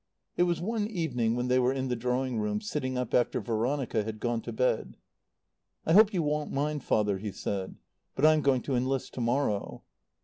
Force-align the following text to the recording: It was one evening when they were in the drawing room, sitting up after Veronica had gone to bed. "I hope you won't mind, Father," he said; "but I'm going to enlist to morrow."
It 0.35 0.43
was 0.49 0.59
one 0.59 0.87
evening 0.87 1.35
when 1.35 1.47
they 1.47 1.59
were 1.59 1.71
in 1.71 1.87
the 1.87 1.95
drawing 1.95 2.39
room, 2.39 2.59
sitting 2.59 2.97
up 2.97 3.13
after 3.13 3.39
Veronica 3.39 4.03
had 4.03 4.19
gone 4.19 4.41
to 4.41 4.51
bed. 4.51 4.97
"I 5.85 5.93
hope 5.93 6.11
you 6.11 6.23
won't 6.23 6.51
mind, 6.51 6.83
Father," 6.83 7.19
he 7.19 7.31
said; 7.31 7.75
"but 8.15 8.25
I'm 8.25 8.41
going 8.41 8.63
to 8.63 8.73
enlist 8.75 9.13
to 9.13 9.21
morrow." 9.21 9.83